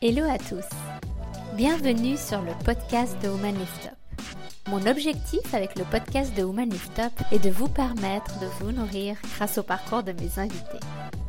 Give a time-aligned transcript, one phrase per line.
[0.00, 0.64] Hello à tous.
[1.56, 4.22] Bienvenue sur le podcast de Woman Lift Up.
[4.68, 8.70] Mon objectif avec le podcast de Woman Lift Up est de vous permettre de vous
[8.70, 10.78] nourrir grâce au parcours de mes invités.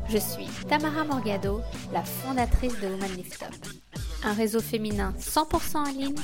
[0.08, 3.56] Je suis Tamara Morgado, la fondatrice de Woman Lift Up,
[4.22, 6.14] un réseau féminin 100% en ligne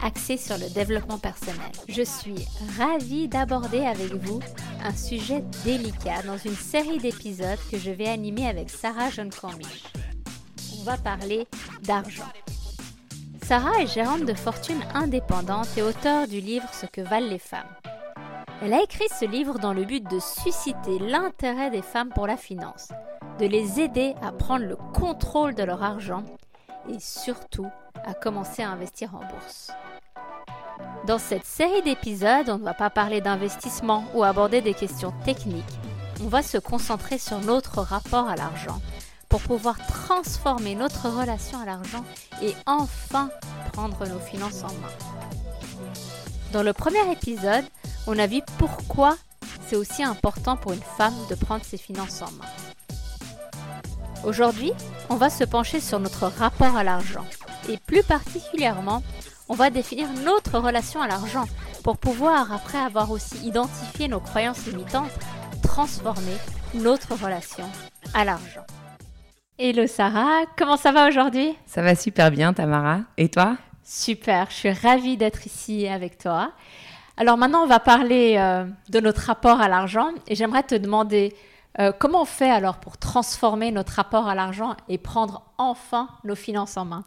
[0.00, 1.72] axé sur le développement personnel.
[1.88, 2.46] Je suis
[2.78, 4.38] ravie d'aborder avec vous
[4.84, 9.82] un sujet délicat dans une série d'épisodes que je vais animer avec Sarah John Cormish.
[10.78, 11.48] On va parler
[11.86, 12.30] d'argent.
[13.42, 17.68] Sarah est gérante de fortune indépendante et auteure du livre Ce que valent les femmes.
[18.62, 22.36] Elle a écrit ce livre dans le but de susciter l'intérêt des femmes pour la
[22.36, 22.88] finance,
[23.38, 26.24] de les aider à prendre le contrôle de leur argent
[26.88, 27.68] et surtout
[28.04, 29.70] à commencer à investir en bourse.
[31.06, 35.64] Dans cette série d'épisodes, on ne va pas parler d'investissement ou aborder des questions techniques.
[36.22, 38.80] On va se concentrer sur notre rapport à l'argent
[39.28, 42.04] pour pouvoir transformer notre relation à l'argent
[42.42, 43.30] et enfin
[43.72, 44.92] prendre nos finances en main.
[46.52, 47.64] Dans le premier épisode,
[48.06, 49.16] on a vu pourquoi
[49.66, 52.48] c'est aussi important pour une femme de prendre ses finances en main.
[54.24, 54.72] Aujourd'hui,
[55.10, 57.24] on va se pencher sur notre rapport à l'argent
[57.68, 59.02] et plus particulièrement,
[59.48, 61.44] on va définir notre relation à l'argent
[61.82, 65.12] pour pouvoir, après avoir aussi identifié nos croyances limitantes,
[65.62, 66.36] transformer
[66.74, 67.70] notre relation
[68.14, 68.66] à l'argent.
[69.58, 71.56] Hello Sarah, comment ça va aujourd'hui?
[71.64, 73.00] Ça va super bien Tamara.
[73.16, 73.56] Et toi?
[73.82, 76.52] Super, je suis ravie d'être ici avec toi.
[77.16, 81.34] Alors maintenant, on va parler euh, de notre rapport à l'argent et j'aimerais te demander
[81.78, 86.34] euh, comment on fait alors pour transformer notre rapport à l'argent et prendre enfin nos
[86.34, 87.04] finances en main?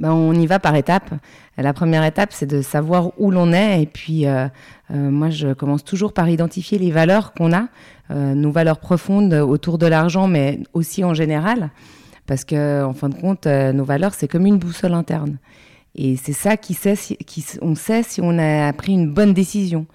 [0.00, 1.10] Ben, on y va par étapes.
[1.56, 3.82] La première étape, c'est de savoir où l'on est.
[3.82, 4.48] Et puis, euh,
[4.88, 7.68] moi, je commence toujours par identifier les valeurs qu'on a,
[8.10, 11.70] nos valeurs profondes autour de l'argent, mais aussi en général.
[12.26, 15.38] Parce que, en fin de compte, nos valeurs, c'est comme une boussole interne.
[15.94, 19.34] Et c'est ça qui sait si, qui, on sait si on a pris une bonne
[19.34, 19.86] décision.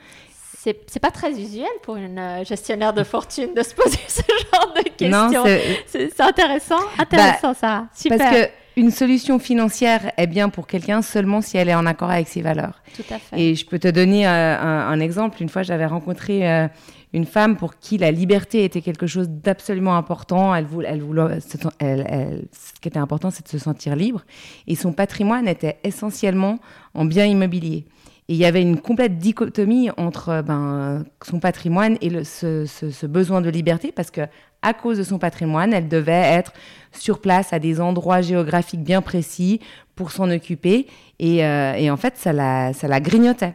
[0.88, 4.22] C'est pas très usuel pour une euh, gestionnaire de fortune de se poser ce
[4.52, 5.44] genre de questions.
[5.86, 7.88] C'est intéressant, intéressant bah, ça.
[7.94, 8.18] Super.
[8.18, 12.10] Parce que une solution financière est bien pour quelqu'un seulement si elle est en accord
[12.10, 12.82] avec ses valeurs.
[12.96, 13.40] Tout à fait.
[13.40, 15.42] Et je peux te donner euh, un, exemple.
[15.42, 16.68] Une fois, j'avais rencontré euh,
[17.14, 20.54] une femme pour qui la liberté était quelque chose d'absolument important.
[20.54, 21.40] Elle voulait, elle voulait,
[21.80, 24.24] elle, ce qui était important, c'est de se sentir libre.
[24.68, 26.60] Et son patrimoine était essentiellement
[26.94, 27.86] en biens immobiliers.
[28.28, 33.50] Et il y avait une complète dichotomie entre ben, son patrimoine et ce, besoin de
[33.50, 34.22] liberté, parce que
[34.64, 36.52] à cause de son patrimoine, elle devait être
[36.92, 39.60] sur place à des endroits géographiques bien précis
[39.96, 40.88] pour s'en occuper.
[41.20, 43.54] Et, euh, en fait, ça la, grignotait.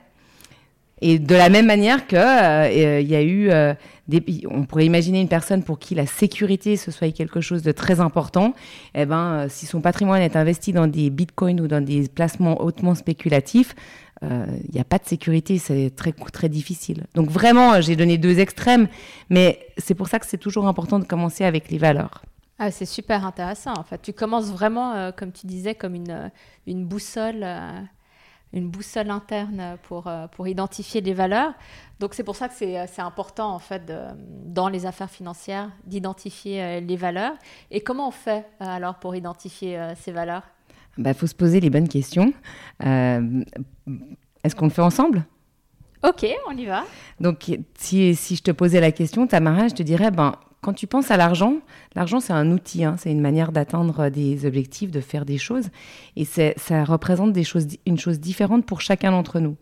[1.02, 3.74] Et de la même manière que euh, il y a eu euh,
[4.50, 8.00] on pourrait imaginer une personne pour qui la sécurité ce soit quelque chose de très
[8.00, 8.54] important.
[8.94, 12.94] Eh ben, si son patrimoine est investi dans des bitcoins ou dans des placements hautement
[12.94, 13.74] spéculatifs,
[14.22, 17.06] il euh, n'y a pas de sécurité, c'est très, très difficile.
[17.14, 18.88] Donc vraiment, j'ai donné deux extrêmes,
[19.30, 22.22] mais c'est pour ça que c'est toujours important de commencer avec les valeurs.
[22.58, 23.72] Ah, c'est super intéressant.
[23.72, 26.28] En fait, tu commences vraiment, euh, comme tu disais, comme une, euh,
[26.66, 27.46] une boussole,
[28.52, 31.54] une boussole interne pour, pour identifier les valeurs.
[31.98, 33.90] Donc c'est pour ça que c'est important en fait
[34.44, 37.34] dans les affaires financières d'identifier les valeurs.
[37.70, 40.42] Et comment on fait alors pour identifier ces valeurs?
[40.98, 42.32] Il bah, faut se poser les bonnes questions.
[42.84, 43.42] Euh,
[44.44, 45.24] est-ce qu'on le fait ensemble?
[46.02, 46.84] Ok, on y va.
[47.20, 50.86] Donc, si, si, je te posais la question, Tamara, je te dirais, ben, quand tu
[50.86, 51.56] penses à l'argent,
[51.94, 55.68] l'argent c'est un outil, hein, c'est une manière d'atteindre des objectifs, de faire des choses,
[56.16, 59.56] et ça représente des choses, une chose différente pour chacun d'entre nous.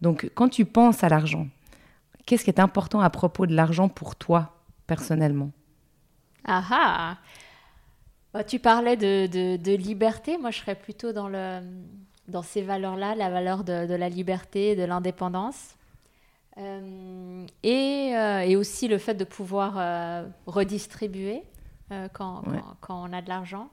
[0.00, 1.48] Donc, quand tu penses à l'argent,
[2.24, 5.50] qu'est-ce qui est important à propos de l'argent pour toi personnellement?
[6.44, 7.16] Ah ah
[8.32, 10.38] bah, tu parlais de, de, liberté.
[10.38, 11.60] Moi, je serais plutôt dans, le,
[12.28, 15.76] dans ces valeurs-là, la valeur de, de la liberté, de l'indépendance.
[16.58, 21.42] Euh, et, euh, et, aussi le fait de pouvoir euh, redistribuer
[22.12, 22.42] quand,
[22.80, 23.68] quand, on a de l'argent.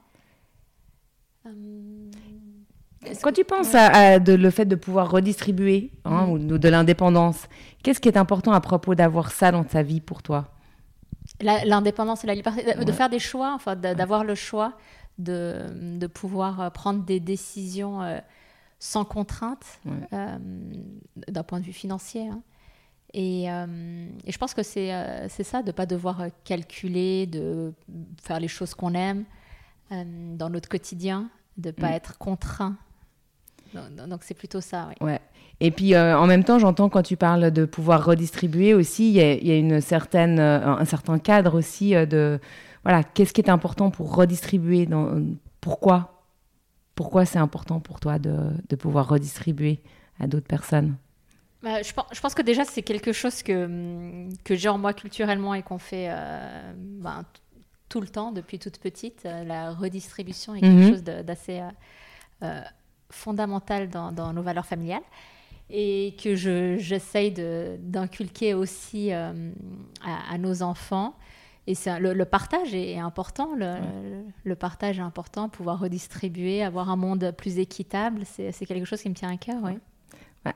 [3.22, 6.30] Quand tu penses à, de, le fait de pouvoir redistribuer hein, mm.
[6.30, 7.48] ou de, de l'indépendance,
[7.82, 10.57] qu'est-ce qui est important à propos d'avoir ça dans ta vie pour toi?
[11.40, 14.76] L'indépendance et la liberté, de faire des choix, enfin, d'avoir le choix
[15.18, 15.66] de,
[15.98, 18.18] de, pouvoir euh, prendre des décisions euh,
[18.78, 19.80] sans contrainte
[20.12, 20.38] euh,
[21.28, 22.28] d'un point de vue financier.
[22.28, 22.42] Hein.
[23.14, 24.90] Et, et, je pense que c'est
[25.28, 27.72] ça, de ne pas devoir calculer, de
[28.22, 29.24] faire les choses qu'on aime
[29.90, 31.94] dans notre quotidien, de ne pas mm.
[31.94, 32.76] être contraint.
[33.72, 34.90] Donc c'est plutôt ça.
[35.00, 35.06] Oui.
[35.06, 35.20] Ouais.
[35.60, 39.16] Et puis euh, en même temps, j'entends quand tu parles de pouvoir redistribuer aussi, il
[39.16, 42.38] y, a, une certaine, euh, un certain cadre aussi euh, de
[42.84, 45.20] voilà, qu'est-ce qui est important pour redistribuer, dans,
[45.60, 46.14] pourquoi
[46.94, 48.34] pourquoi c'est important pour toi de,
[48.68, 49.78] de pouvoir redistribuer
[50.18, 50.96] à d'autres personnes?
[51.62, 54.92] Bah, je, pense, je, pense, que déjà, c'est quelque chose que, que j'ai en moi
[54.92, 57.24] culturellement et qu'on fait euh, ben,
[57.88, 59.22] tout le temps depuis toute petite.
[59.24, 60.88] La redistribution est quelque mhm.
[60.90, 61.62] chose d'assez
[62.42, 62.60] euh,
[63.10, 65.02] fondamental dans, dans, nos valeurs familiales
[65.70, 67.32] et que j'essaye
[67.80, 69.32] d'inculquer aussi à,
[70.04, 71.14] à, nos enfants.
[71.66, 73.50] Et le, le, partage est, important.
[73.54, 73.74] Le,
[74.44, 75.50] le, partage est important.
[75.50, 79.58] Pouvoir redistribuer, avoir un monde plus équitable, c'est quelque chose qui me tient à cœur.
[79.62, 79.78] Oui.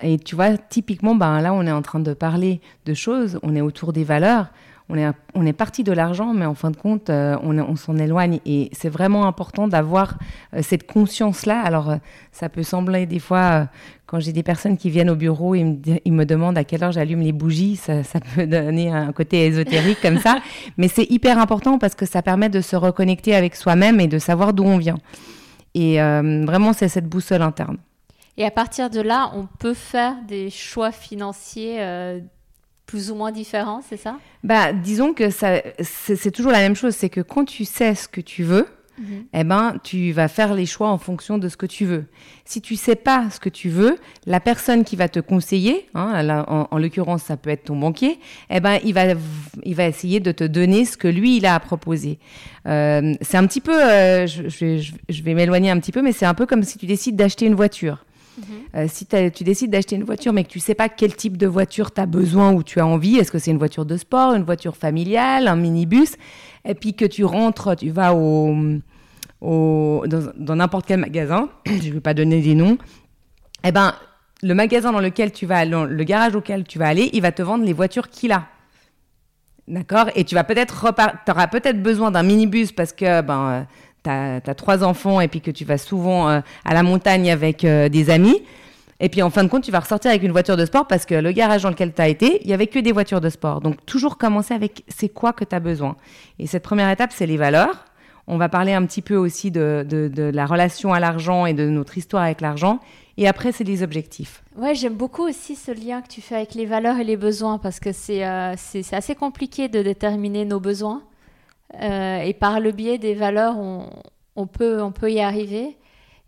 [0.01, 3.55] Et tu vois, typiquement, ben, là, on est en train de parler de choses, on
[3.55, 4.51] est autour des valeurs,
[4.93, 7.77] on est, on est parti de l'argent, mais en fin de compte, euh, on, on
[7.77, 8.41] s'en éloigne.
[8.45, 10.19] Et c'est vraiment important d'avoir
[10.55, 11.63] euh, cette conscience-là.
[11.63, 11.97] Alors, euh,
[12.31, 13.69] ça peut sembler des fois,
[14.05, 16.85] quand j'ai des personnes qui viennent au bureau, ils me, ils me demandent à quelle
[16.85, 20.41] heure j'allume les bougies, ça, ça, peut donner un côté ésotérique comme ça.
[20.77, 24.19] Mais c'est hyper important parce que ça permet de se reconnecter avec soi-même et de
[24.19, 24.99] savoir d'où on vient.
[25.75, 27.79] Et vraiment, c'est cette boussole interne.
[28.37, 31.79] Et à partir de là, on peut faire des choix financiers
[32.93, 34.19] plus ou moins différents, c'est ça?
[34.45, 36.95] Bah, Disons que c'est toujours la même chose.
[36.95, 38.67] C'est que quand tu sais ce que tu veux,
[39.33, 42.05] eh ben, tu vas faire les choix en fonction de ce que tu veux.
[42.45, 43.97] Si tu sais pas ce que tu veux,
[44.27, 48.19] la personne qui va te conseiller, hein, en, l'occurrence ça peut être ton banquier,
[48.51, 49.15] eh ben, il, va,
[49.63, 52.19] il va essayer de te donner ce que lui il a à proposer.
[52.69, 56.13] Euh, c'est un petit peu, euh, je, je, je vais m'éloigner un petit peu, mais
[56.13, 58.05] c'est un peu comme si tu décides d'acheter une voiture.
[58.39, 58.45] Mhm.
[58.77, 61.47] Euh, si tu décides d'acheter une voiture, mais que tu sais pas quel type de
[61.47, 64.35] voiture tu as besoin ou tu as envie, est-ce que c'est une voiture de sport,
[64.35, 66.17] une voiture familiale, un minibus,
[66.65, 68.55] et puis que tu rentres, tu vas au,
[69.43, 72.79] dans n'importe quel magasin, je ne vais pas donner des noms,
[73.65, 73.95] eh ben,
[74.43, 77.43] le magasin dans lequel tu vas, le garage auquel tu vas aller, il va te
[77.43, 78.49] vendre les voitures qu'il a.
[79.69, 80.07] D'accord?
[80.17, 80.85] Et tu vas peut-être
[81.29, 83.63] auras peut-être besoin d'un minibus parce que ben, euh,
[84.03, 87.65] tu as, trois enfants et puis que tu vas souvent euh, à la montagne avec
[87.65, 88.43] euh, des amis.
[89.01, 91.07] Et puis en fin de compte, tu vas ressortir avec une voiture de sport parce
[91.07, 93.31] que le garage dans lequel tu as été, il n'y avait que des voitures de
[93.31, 93.61] sport.
[93.61, 95.97] Donc toujours commencer avec c'est quoi que tu as besoin.
[96.39, 97.85] Et cette première étape, c'est les valeurs.
[98.29, 101.69] On va parler un petit peu aussi de, de, la relation à l'argent et de
[101.69, 102.79] notre histoire avec l'argent.
[103.17, 104.45] Et après, c'est les objectifs.
[104.57, 107.59] Ouais, j'aime beaucoup aussi ce lien que tu fais avec les valeurs et les besoins
[107.59, 111.03] parce que c'est euh, c'est assez compliqué de déterminer nos besoins.
[111.81, 115.77] Euh, et par le biais des valeurs, on, peut, on peut y arriver.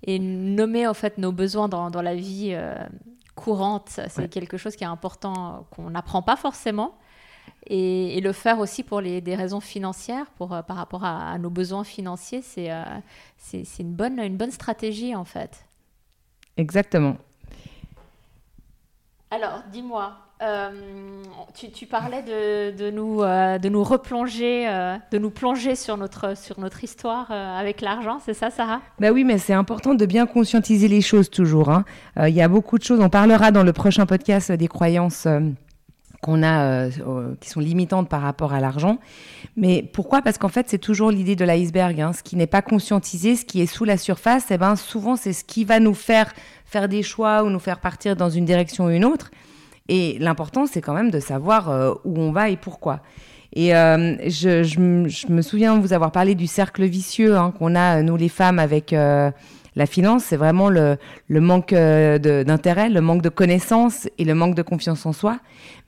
[0.06, 2.75] Et nommer en fait nos besoins dans, dans la vie euh,
[3.35, 6.99] courante, c'est quelque chose qui est important, qu'on n'apprend pas forcément.
[7.67, 11.49] Et, le faire aussi pour les, des raisons financières, pour, euh, par rapport à, nos
[11.49, 12.70] besoins financiers, c'est
[13.38, 15.64] c'est une, bonne, une bonne stratégie en fait.
[16.58, 17.17] Exactement.
[19.31, 20.71] Alors, dis-moi, euh,
[21.55, 26.59] tu, parlais de, nous, euh, de nous replonger, euh, de nous plonger sur notre, sur
[26.59, 28.81] notre histoire avec l'argent, c'est ça, Sarah?
[28.99, 31.71] Bah oui, mais c'est important de bien conscientiser les choses toujours.
[31.71, 31.85] Hein.
[32.17, 33.01] Il y a beaucoup de choses.
[33.01, 35.29] On parlera dans le prochain podcast des croyances
[36.21, 36.89] qu'on a,
[37.41, 38.99] qui sont limitantes par rapport à l'argent.
[39.57, 40.21] Mais pourquoi?
[40.21, 42.01] Parce qu'en fait, c'est toujours l'idée de l'iceberg.
[42.01, 42.13] Hein.
[42.13, 45.33] Ce qui n'est pas conscientisé, ce qui est sous la surface, eh ben, souvent, c'est
[45.33, 46.33] ce qui va nous faire
[46.67, 49.31] faire des choix ou nous faire partir dans une direction ou une autre.
[49.89, 53.01] Et l'important, c'est quand même de savoir euh, où on va et pourquoi.
[53.53, 54.81] Et euh, je,
[55.31, 58.95] me souviens vous avoir parlé du cercle vicieux hein, qu'on a, nous les femmes, avec
[58.95, 59.31] euh,
[59.76, 60.25] la finance.
[60.25, 60.97] C'est vraiment le,
[61.29, 65.38] manque d'intérêt, le manque de connaissances et le manque de confiance en soi.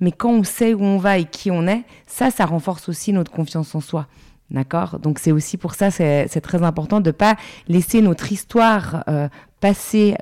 [0.00, 3.14] Mais quand on sait où on va et qui on est, ça, ça renforce aussi
[3.14, 4.06] notre confiance en soi.
[4.50, 5.00] D'accord?
[5.00, 7.34] Donc c'est aussi pour ça, c'est très important de ne pas
[7.66, 9.04] laisser notre histoire
[9.58, 10.14] passer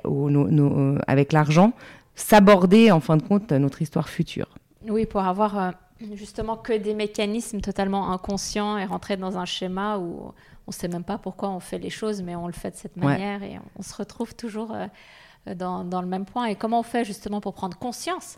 [1.07, 1.73] avec l'argent
[2.15, 4.47] s'aborder en fin de compte notre histoire future.
[4.87, 5.71] Oui, pour avoir euh,
[6.13, 10.33] justement que des mécanismes totalement inconscients et rentrer dans un schéma où
[10.67, 12.75] on ne sait même pas pourquoi on fait les choses, mais on le fait de
[12.75, 16.45] cette manière et on, se retrouve toujours euh, dans, dans, le même point.
[16.45, 18.37] Et comment on fait justement pour prendre conscience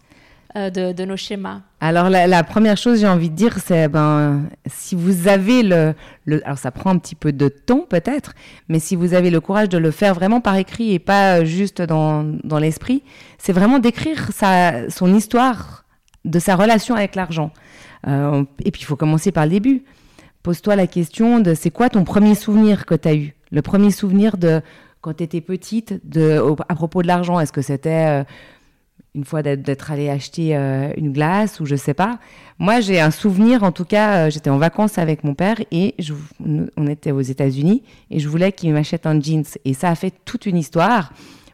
[0.55, 1.61] euh, de, nos schémas.
[1.81, 5.93] Alors la, première chose j'ai envie de dire c'est ben si vous avez le,
[6.43, 8.33] alors ça prend un petit peu de temps peut-être
[8.69, 11.81] mais si vous avez le courage de le faire vraiment par écrit et pas juste
[11.81, 13.03] dans, dans l'esprit
[13.37, 14.29] c'est vraiment d'écrire
[14.89, 15.85] son histoire
[16.27, 17.51] de sa relation avec l'argent.
[18.07, 19.83] Euh, et puis il faut commencer par le début.
[20.43, 23.35] Pose-toi la question de c'est quoi ton premier souvenir que tu as eu?
[23.51, 24.61] Le premier souvenir de
[25.01, 28.23] quand tu étais petite de à propos de l'argent est-ce que c'était euh,
[29.17, 32.19] une fois d'être allé acheter euh, une glace ou je sais pas.
[32.59, 35.95] Moi, j'ai un souvenir, en tout cas, euh, j'étais en vacances avec mon père et
[36.77, 37.81] on était aux États-Unis
[38.11, 39.43] et je voulais qu'il m'achète un jeans.
[39.65, 41.11] Et ça a fait toute une histoire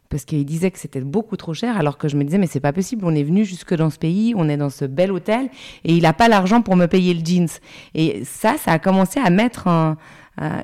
[0.09, 2.59] parce qu'il disait que c'était beaucoup trop cher, alors que je me disais, mais c'est
[2.59, 5.49] pas possible, on est venu jusque dans ce pays, on est dans ce bel hôtel
[5.85, 7.47] et il n'a pas l'argent pour me payer le jeans.
[7.95, 9.95] Et ça, ça a commencé à mettre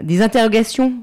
[0.04, 0.94] des interrogations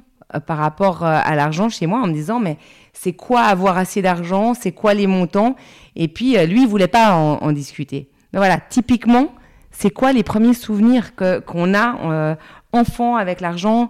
[0.47, 2.59] par rapport à l'argent chez moi en me disant mais
[2.93, 5.57] c'est quoi avoir assez d'argent, c'est quoi les montants?
[5.95, 8.09] Et puis lui, il voulait pas en, discuter.
[8.33, 9.29] Mais voilà, typiquement,
[9.71, 12.37] c'est quoi les premiers souvenirs qu'on a
[12.73, 13.89] enfant avec l'argent?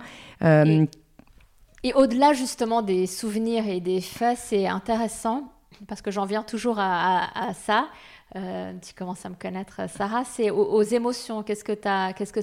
[1.86, 5.52] Et au-delà justement des souvenirs et des faits, c'est intéressant
[5.86, 7.86] parce que j'en viens toujours à, ça.
[8.34, 11.42] Euh, tu commences à me connaître, Sarah, c'est aux, émotions.
[11.42, 12.40] Qu'est-ce que, as, qu'est-ce, que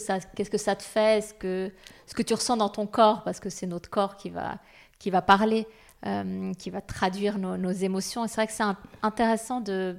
[0.57, 1.21] ça, te fait?
[1.21, 3.23] Ce que, tu ressens dans ton corps?
[3.23, 4.59] Parce que c'est notre corps qui va,
[4.97, 5.67] qui va parler,
[6.05, 8.23] euh, qui va traduire nos, nos émotions.
[8.23, 8.63] Et c'est vrai que c'est
[9.01, 9.97] intéressant de,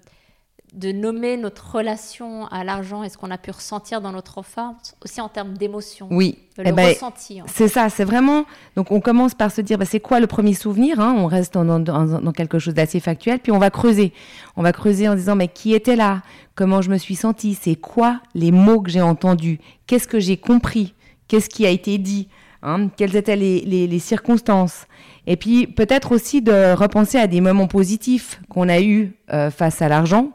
[0.75, 4.97] de nommer notre relation à l'argent et ce qu'on a pu ressentir dans notre enfance,
[5.04, 6.09] aussi en termes d'émotion.
[6.11, 7.40] Oui, le eh ben, ressenti.
[7.47, 8.45] C'est ça, c'est vraiment.
[8.75, 11.14] Donc on commence par se dire, bah, c'est quoi le premier souvenir hein?
[11.16, 14.12] On reste dans, dans, quelque chose d'assez factuel, puis on va creuser.
[14.57, 16.23] On va creuser en disant, mais qui était là?
[16.57, 17.57] Comment je me suis sentie?
[17.61, 19.61] C'est quoi les mots que j'ai entendus?
[19.87, 20.95] Qu'est-ce que j'ai compris?
[21.28, 22.28] Qu'est-ce qui a été dit?
[22.62, 22.88] Hein?
[22.97, 24.87] Quelles étaient les, les, circonstances?
[25.26, 29.81] Et puis peut-être aussi de repenser à des moments positifs qu'on a eus euh, face
[29.81, 30.33] à l'argent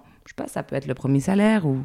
[0.48, 1.82] ça peut être le premier salaire ou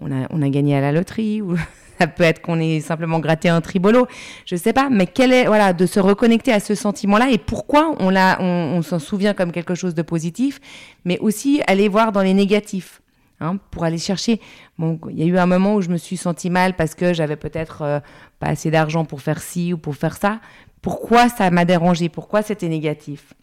[0.00, 1.56] on a, on a gagné à la loterie ou
[1.98, 4.06] ça peut être qu'on ait simplement gratté un tribolo,
[4.46, 7.94] je sais pas, mais quel est, voilà, de se reconnecter à ce sentiment-là et pourquoi
[8.00, 10.60] on, l'a, on, s'en souvient comme quelque chose de positif,
[11.04, 13.00] mais aussi aller voir dans les négatifs.
[13.40, 14.40] Hein, pour aller chercher.
[14.78, 17.12] Bon, il y a eu un moment où je me suis sentie mal parce que
[17.12, 18.00] j'avais peut-être euh,
[18.38, 20.38] pas assez d'argent pour faire ci ou pour faire ça.
[20.80, 23.34] Pourquoi ça m'a dérangé Pourquoi c'était négatif?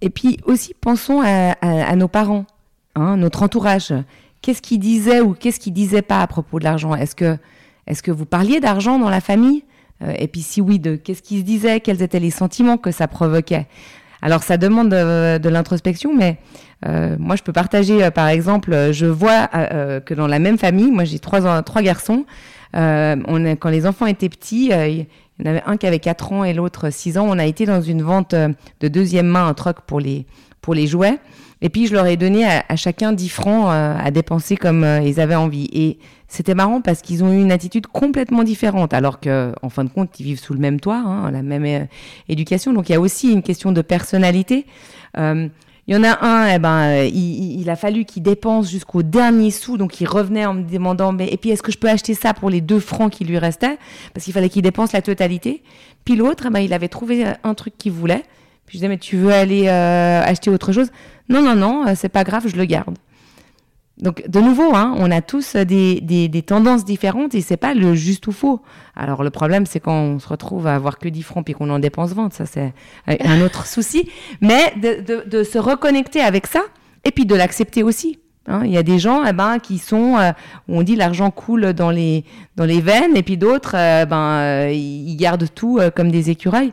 [0.00, 2.46] Et puis aussi, pensons à nos parents.
[2.94, 3.94] Hein, notre entourage.
[4.42, 6.94] Qu'est-ce qu'il disait ou qu'est-ce qu'il disait pas à propos de l'argent?
[6.94, 7.38] Est-ce que,
[7.86, 9.64] est que vous parliez d'argent dans la famille?
[10.02, 11.80] Euh, Et puis si oui, de qu'est-ce qui se disait?
[11.80, 13.66] Quels étaient les sentiments que ça provoquait?
[14.20, 16.36] Alors ça demande de, l'introspection, mais
[16.86, 20.90] euh, moi je peux partager, euh, par exemple, je vois que dans la même famille,
[20.92, 22.24] moi j'ai trois, trois garçons,
[22.74, 25.06] on quand les enfants étaient petits, il
[25.40, 27.66] y en avait un qui avait 4 ans et l'autre 6 ans, on a été
[27.66, 30.24] dans une vente de deuxième main, un troc pour les,
[30.60, 31.18] pour les jouets.
[31.64, 35.00] Et puis, je leur ai donné à, chacun 10 francs euh, à dépenser comme euh,
[35.00, 35.68] ils avaient envie.
[35.72, 39.88] Et c'était marrant parce qu'ils ont eu une attitude complètement différente, alors qu'en fin de
[39.88, 41.84] compte, ils vivent sous le même toit, hein, la même euh,
[42.28, 42.72] éducation.
[42.72, 44.66] Donc, il y a aussi une question de personnalité.
[45.16, 45.50] il
[45.86, 50.00] y en a un, eh ben, il, a fallu qu'il dépense jusqu'au dernier sou, donc
[50.00, 52.50] il revenait en me demandant, mais et puis est-ce que je peux acheter ça pour
[52.50, 53.78] les deux francs qui lui restaient,
[54.14, 55.62] parce qu'il fallait qu'il dépense la totalité.
[56.04, 58.24] Puis l'autre, eh ben, il avait trouvé un truc qu'il voulait.
[58.72, 60.88] Puis je disais, mais tu veux aller acheter autre chose?
[61.28, 62.96] Non, non, non, euh, c'est pas grave, je le garde.
[63.98, 67.94] Donc, de nouveau, hein, on a tous des, des, tendances différentes et c'est pas le
[67.94, 68.62] juste ou faux.
[68.96, 71.68] Alors, le problème, c'est quand on se retrouve à avoir que 10 francs puis qu'on
[71.68, 72.72] en dépense 20, ça, c'est
[73.06, 74.08] un autre souci.
[74.40, 76.62] Mais de, de, se reconnecter avec ça
[77.04, 78.20] et puis de l'accepter aussi.
[78.46, 78.62] Hein.
[78.64, 80.32] Il y a des gens eh ben, qui sont, euh,
[80.66, 82.24] on dit l'argent coule dans les,
[82.56, 86.72] dans les veines et puis d'autres, euh, ben, ils gardent tout comme des écureuils.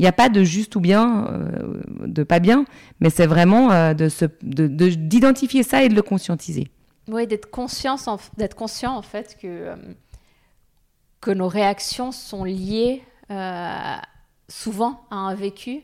[0.00, 2.64] Il n'y a pas de juste ou bien, euh, de pas bien,
[3.00, 6.68] mais c'est vraiment euh, de d'identifier ça et de le conscientiser.
[7.06, 9.76] Oui, d'être conscient en fait que, euh,
[11.20, 13.02] que nos réactions sont liées
[14.48, 15.82] souvent à un vécu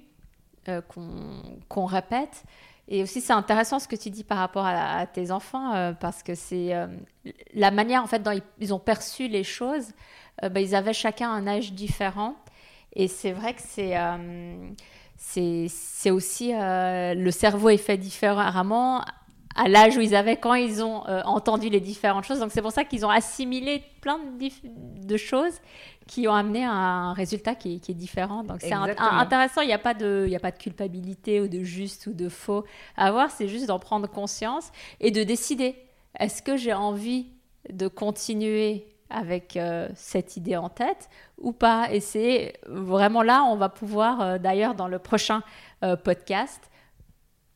[0.89, 2.45] qu'on répète.
[2.89, 6.35] Et aussi, c'est intéressant ce que tu dis par rapport à, tes enfants, parce que
[6.35, 6.73] c'est
[7.53, 9.89] la manière en fait dont ils, ont perçu les choses.
[10.41, 12.35] Ben, ils avaient chacun un âge différent.
[12.93, 14.71] Et c'est vrai que c'est euh,
[15.17, 19.03] c'est aussi euh, le cerveau est fait différemment
[19.57, 22.39] à l'âge où ils avaient quand ils ont euh, entendu les différentes choses.
[22.39, 25.61] Donc c'est pour ça qu'ils ont assimilé plein de, de, choses
[26.07, 28.45] qui ont amené à un résultat qui, qui est différent.
[28.45, 32.07] Donc c'est intéressant, il n'y a, pas de, a pas de culpabilité ou de juste
[32.07, 32.65] ou de faux
[32.97, 35.75] à avoir, c'est juste d'en prendre conscience et de décider,
[36.21, 37.27] est-ce que j'ai envie
[37.71, 41.09] de continuer avec euh, cette idée en tête
[41.39, 41.93] ou pas.
[41.93, 45.43] Et c'est vraiment là, on va pouvoir, euh, d'ailleurs, dans le prochain
[45.85, 46.71] euh, podcast,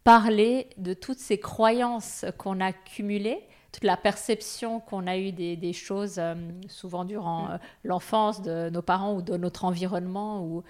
[0.04, 5.72] parler de toutes ces croyances qu'on a cumulées, toute la perception qu'on a eue des,
[5.72, 6.20] choses,
[6.68, 7.50] souvent durant
[7.84, 10.64] l'enfance de nos parents ou de notre environnement, ou,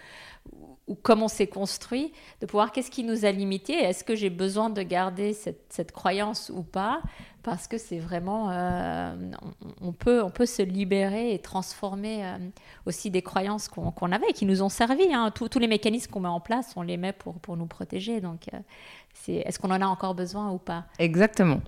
[0.52, 4.30] ou comment on s'est construit, de pouvoir qu'est-ce qui nous a limités, est-ce que j'ai
[4.30, 7.00] besoin de garder cette, cette croyance ou pas,
[7.42, 9.14] parce que c'est vraiment, euh,
[9.80, 12.37] on, peut, on peut se libérer et transformer euh,
[12.87, 15.12] aussi des croyances qu'on avait et qui nous ont servi.
[15.12, 15.30] Hein.
[15.35, 18.20] Tous, les mécanismes qu'on met en place, on les met pour, pour nous protéger.
[18.20, 18.59] Donc, euh,
[19.14, 20.85] c'est, est-ce qu'on en a encore besoin ou pas?
[20.99, 21.61] Exactement.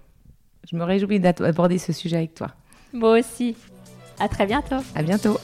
[0.71, 2.49] Je me réjouis d'aborder ce sujet avec toi.
[2.93, 3.57] Moi aussi.
[4.19, 4.76] À très bientôt.
[4.95, 5.38] À bientôt.